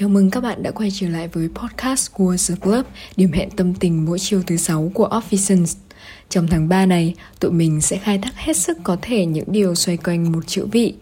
[0.00, 3.50] Chào mừng các bạn đã quay trở lại với podcast của The Club, điểm hẹn
[3.50, 5.76] tâm tình mỗi chiều thứ sáu của Officens.
[6.28, 9.74] Trong tháng 3 này, tụi mình sẽ khai thác hết sức có thể những điều
[9.74, 10.94] xoay quanh một chữ vị.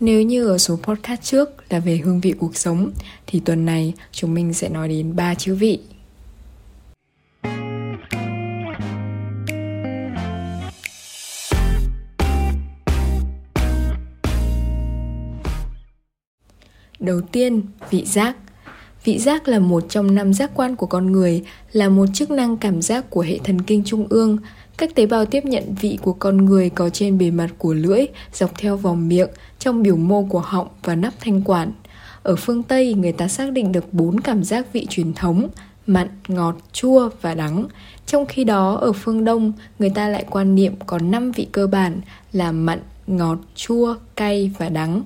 [0.00, 2.90] Nếu như ở số podcast trước là về hương vị cuộc sống,
[3.26, 5.78] thì tuần này chúng mình sẽ nói đến ba chữ vị.
[17.06, 18.36] Đầu tiên, vị giác.
[19.04, 22.56] Vị giác là một trong năm giác quan của con người, là một chức năng
[22.56, 24.38] cảm giác của hệ thần kinh trung ương.
[24.76, 28.06] Các tế bào tiếp nhận vị của con người có trên bề mặt của lưỡi,
[28.32, 29.28] dọc theo vòng miệng,
[29.58, 31.72] trong biểu mô của họng và nắp thanh quản.
[32.22, 35.48] Ở phương Tây, người ta xác định được bốn cảm giác vị truyền thống,
[35.86, 37.66] mặn, ngọt, chua và đắng.
[38.06, 41.66] Trong khi đó, ở phương Đông, người ta lại quan niệm có 5 vị cơ
[41.66, 42.00] bản
[42.32, 45.02] là mặn, ngọt, chua, cay và đắng.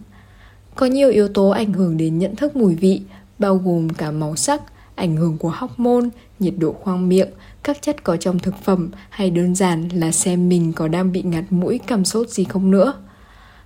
[0.81, 3.03] Có nhiều yếu tố ảnh hưởng đến nhận thức mùi vị,
[3.39, 4.62] bao gồm cả màu sắc,
[4.95, 7.28] ảnh hưởng của hormone, nhiệt độ khoang miệng,
[7.62, 11.23] các chất có trong thực phẩm hay đơn giản là xem mình có đang bị
[11.23, 12.95] ngạt mũi cảm sốt gì không nữa.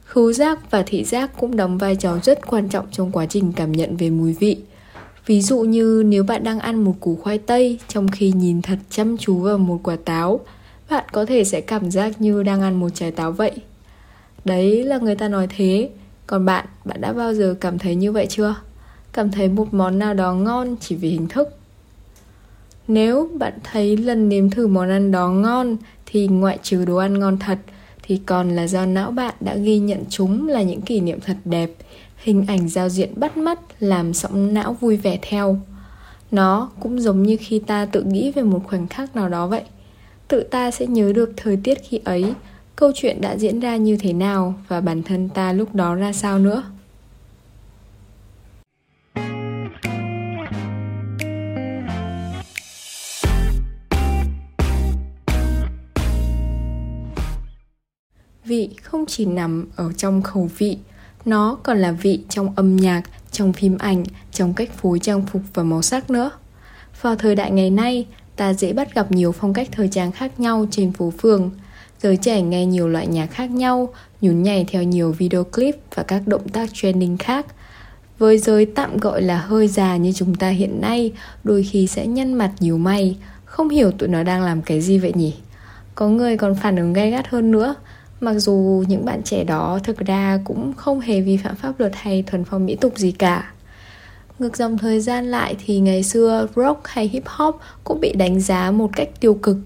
[0.05, 3.53] Khứu giác và thị giác cũng đóng vai trò rất quan trọng trong quá trình
[3.53, 4.57] cảm nhận về mùi vị.
[5.27, 8.79] Ví dụ như nếu bạn đang ăn một củ khoai tây trong khi nhìn thật
[8.91, 10.41] chăm chú vào một quả táo,
[10.91, 13.53] bạn có thể sẽ cảm giác như đang ăn một trái táo vậy.
[14.45, 15.91] Đấy là người ta nói thế,
[16.27, 18.55] còn bạn, bạn đã bao giờ cảm thấy như vậy chưa?
[19.13, 21.49] Cảm thấy một món nào đó ngon chỉ vì hình thức.
[22.89, 27.19] Nếu bạn thấy lần nếm thử món ăn đó ngon Thì ngoại trừ đồ ăn
[27.19, 27.59] ngon thật
[28.03, 31.37] Thì còn là do não bạn đã ghi nhận chúng là những kỷ niệm thật
[31.45, 31.71] đẹp
[32.25, 35.59] Hình ảnh giao diện bắt mắt làm sóng não vui vẻ theo.
[36.31, 39.63] Nó cũng giống như khi ta tự nghĩ về một khoảnh khắc nào đó vậy.
[40.29, 42.35] Tự ta sẽ nhớ được thời tiết khi ấy
[42.77, 46.13] câu chuyện đã diễn ra như thế nào và bản thân ta lúc đó ra
[46.13, 46.63] sao nữa?
[58.45, 60.79] Vị không chỉ nằm ở trong khẩu vị,
[61.25, 65.43] nó còn là vị trong âm nhạc, trong phim ảnh, trong cách phối trang phục
[65.55, 66.31] và màu sắc nữa.
[67.01, 68.07] Vào thời đại ngày nay,
[68.37, 71.51] ta dễ bắt gặp nhiều phong cách thời trang khác nhau trên phố phường.
[72.05, 73.89] Giới trẻ nghe nhiều loại nhạc khác nhau,
[74.21, 77.47] nhún nhảy theo nhiều video clip và các động tác trending khác.
[78.19, 81.13] Với giới tạm gọi là hơi già như chúng ta hiện nay,
[81.45, 84.99] đôi khi sẽ nhăn mặt nhiều may, không hiểu tụi nó đang làm cái gì
[84.99, 85.35] vậy nhỉ?
[85.95, 87.75] Có người còn phản ứng gay gắt hơn nữa,
[88.21, 91.93] mặc dù những bạn trẻ đó thực ra cũng không hề vi phạm pháp luật
[91.95, 93.53] hay thuần phong mỹ tục gì cả.
[94.39, 98.41] Ngược dòng thời gian lại thì ngày xưa rock hay hip hop cũng bị đánh
[98.41, 99.57] giá một cách tiêu cực,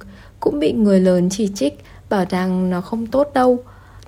[0.40, 1.78] cũng bị người lớn chỉ trích
[2.10, 3.58] bảo rằng nó không tốt đâu.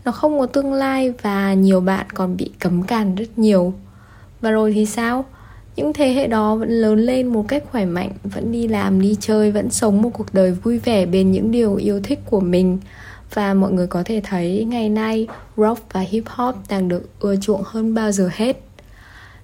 [0.05, 3.73] Nó không có tương lai và nhiều bạn còn bị cấm cản rất nhiều.
[4.41, 5.25] Và rồi thì sao?
[5.77, 9.17] Những thế hệ đó vẫn lớn lên một cách khỏe mạnh, vẫn đi làm, đi
[9.21, 12.79] chơi, vẫn sống một cuộc đời vui vẻ bên những điều yêu thích của mình.
[13.35, 17.37] Và mọi người có thể thấy ngày nay rock và hip hop đang được ưa
[17.37, 18.57] chuộng hơn bao giờ hết.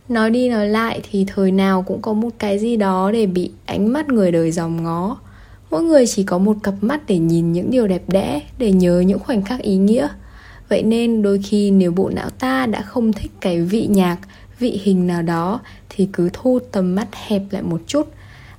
[0.09, 3.51] Nói đi nói lại thì thời nào cũng có một cái gì đó để bị
[3.67, 5.17] ánh mắt người đời dòm ngó
[5.77, 9.01] mỗi người chỉ có một cặp mắt để nhìn những điều đẹp đẽ, để nhớ
[9.01, 10.09] những khoảnh khắc ý nghĩa.
[10.69, 14.17] Vậy nên đôi khi nếu bộ não ta đã không thích cái vị nhạc,
[14.59, 18.09] vị hình nào đó, thì cứ thu tầm mắt hẹp lại một chút.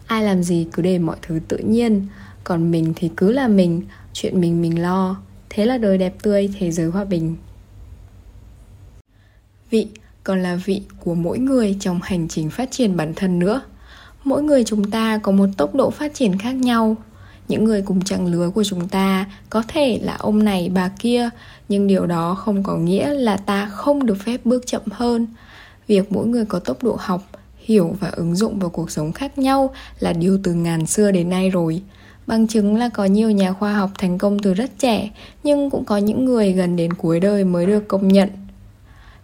[0.05, 2.07] Ai làm gì cứ để mọi thứ tự nhiên.
[2.44, 3.81] Còn mình thì cứ là mình,
[4.13, 5.17] chuyện mình mình lo.
[5.49, 7.35] Thế là đời đẹp tươi, thế giới hòa bình.
[9.69, 9.88] Vị
[10.23, 13.61] còn là vị của mỗi người trong hành trình phát triển bản thân nữa.
[14.23, 16.97] Mỗi người chúng ta có một tốc độ phát triển khác nhau
[17.47, 21.30] những người cùng chặng lứa của chúng ta, có thể là ông này, bà kia,
[21.69, 25.28] nhưng điều đó không có nghĩa là ta không được phép bước chậm hơn.
[25.88, 27.24] Việc mỗi người có tốc độ học,
[27.58, 31.30] hiểu và ứng dụng vào cuộc sống khác nhau là điều từ ngàn xưa đến
[31.30, 31.82] nay rồi.
[32.28, 35.09] Bằng chứng là có nhiều nhà khoa học thành công từ rất trẻ,
[35.44, 38.29] nhưng cũng có những người gần đến cuối đời mới được công nhận.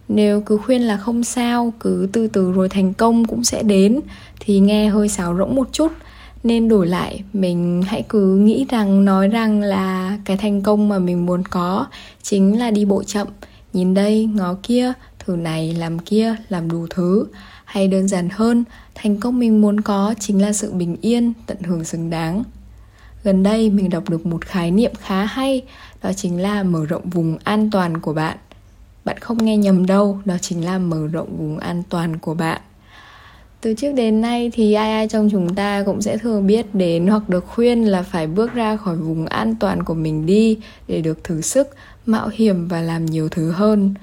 [0.08, 4.00] Nếu cứ khuyên là không sao, cứ từ từ rồi thành công cũng sẽ đến,
[4.40, 5.92] thì nghe hơi sáo rỗng một chút
[6.44, 7.22] nên đổi lại.
[7.32, 11.86] Mình hãy cứ nghĩ rằng, nói rằng là cái thành công mà mình muốn có
[12.22, 13.28] chính là đi bộ chậm.
[13.72, 17.26] Nhìn đây, ngó kia, thử này, làm kia, làm đủ thứ.
[17.64, 18.64] Hay đơn giản hơn,
[18.94, 22.42] thành công mình muốn có chính là sự bình yên, tận hưởng xứng đáng.
[23.24, 25.62] Gần đây, mình đọc được một khái niệm khá hay,
[26.02, 28.36] đó chính là mở rộng vùng an toàn của bạn.
[29.04, 32.60] Bạn không nghe nhầm đâu, đó chính là mở rộng vùng an toàn của bạn
[33.64, 37.06] từ trước đến nay thì ai ai trong chúng ta cũng sẽ thường biết đến
[37.06, 40.58] hoặc được khuyên là phải bước ra khỏi vùng an toàn của mình đi
[40.88, 41.68] để được thử sức
[42.06, 43.94] mạo hiểm và làm nhiều thứ hơn.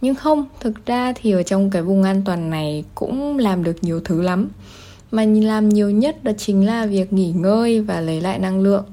[0.00, 3.76] Nhưng không, thực ra thì ở trong cái vùng an toàn này cũng làm được
[3.84, 4.48] nhiều thứ lắm.
[5.10, 8.84] Mà làm nhiều nhất đó chính là việc nghỉ ngơi và lấy lại năng lượng.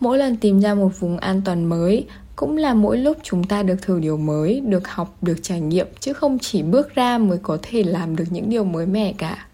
[0.00, 3.62] Mỗi lần tìm ra một vùng an toàn mới cũng là mỗi lúc chúng ta
[3.62, 7.38] được thử điều mới, được học, được trải nghiệm chứ không chỉ bước ra mới
[7.42, 9.46] có thể làm được những điều mới mẻ cả.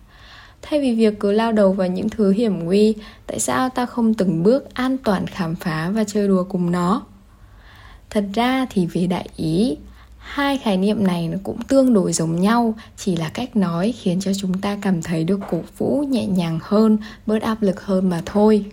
[0.62, 2.94] Thay vì việc cứ lao đầu vào những thứ hiểm nguy,
[3.26, 7.02] tại sao ta không từng bước an toàn khám phá và chơi đùa cùng nó?
[8.10, 9.76] Thật ra thì về đại ý,
[10.18, 14.20] hai khái niệm này nó cũng tương đối giống nhau, chỉ là cách nói khiến
[14.20, 18.10] cho chúng ta cảm thấy được cổ vũ nhẹ nhàng hơn, bớt áp lực hơn
[18.10, 18.64] mà thôi.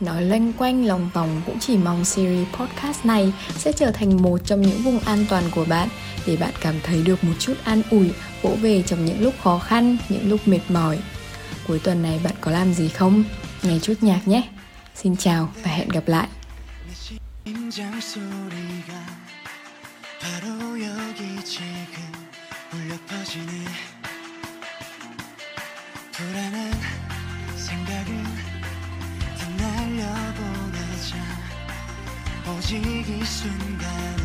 [0.00, 4.38] Nói loanh quanh lòng vòng cũng chỉ mong series podcast này sẽ trở thành một
[4.44, 5.88] trong những vùng an toàn của bạn
[6.26, 8.10] để bạn cảm thấy được một chút an ủi,
[8.41, 10.99] vỗ về trong những lúc khó khăn, những lúc mệt mỏi.
[11.67, 13.23] Cuối tuần này bạn có làm gì không?
[13.63, 14.43] Nghe chút nhạc nhé.
[14.95, 16.27] Xin chào và hẹn gặp lại.
[26.21, 26.71] 불안한
[27.55, 28.23] 생각은
[29.57, 31.17] 날려보내자
[32.47, 34.24] 오직 이 순간을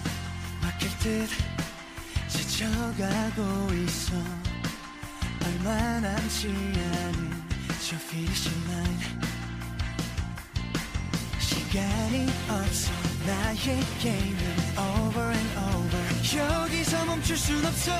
[0.99, 1.29] 듯
[2.27, 4.13] 지쳐가고 있어.
[5.45, 7.43] 얼마 남지 않은
[7.87, 8.99] 저 피니시 라인
[11.39, 12.91] 시간이 없어.
[13.25, 16.01] 나의 게임은 over and over.
[16.37, 17.91] 여기서 멈출 순 없어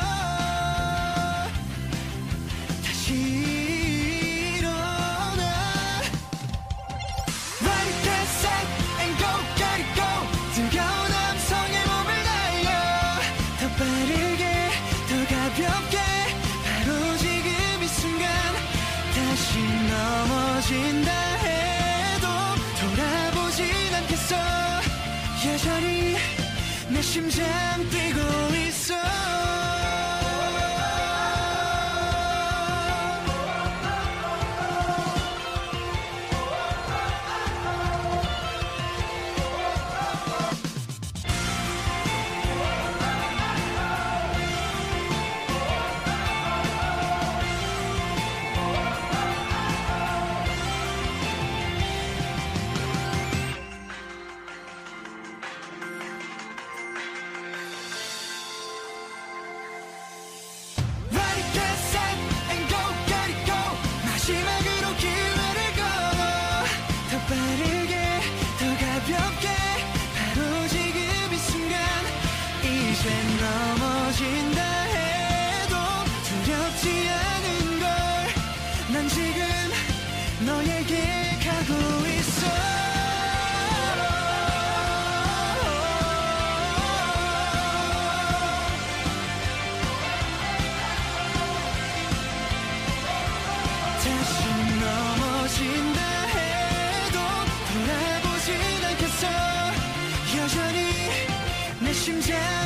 [101.92, 102.61] 一瞬间